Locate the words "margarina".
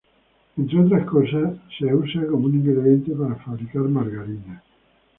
3.83-4.63